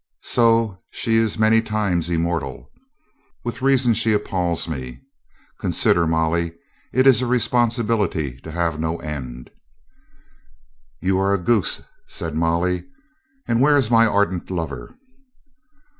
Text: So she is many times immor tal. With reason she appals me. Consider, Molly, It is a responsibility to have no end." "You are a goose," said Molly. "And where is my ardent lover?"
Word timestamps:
So 0.23 0.79
she 0.89 1.17
is 1.17 1.37
many 1.37 1.61
times 1.61 2.09
immor 2.09 2.39
tal. 2.39 2.71
With 3.43 3.61
reason 3.61 3.93
she 3.93 4.13
appals 4.15 4.67
me. 4.67 5.01
Consider, 5.59 6.07
Molly, 6.07 6.53
It 6.91 7.05
is 7.05 7.21
a 7.21 7.27
responsibility 7.27 8.39
to 8.39 8.49
have 8.51 8.79
no 8.79 8.97
end." 8.97 9.51
"You 11.01 11.19
are 11.19 11.35
a 11.35 11.37
goose," 11.37 11.83
said 12.07 12.33
Molly. 12.33 12.85
"And 13.47 13.61
where 13.61 13.77
is 13.77 13.91
my 13.91 14.07
ardent 14.07 14.49
lover?" 14.49 14.95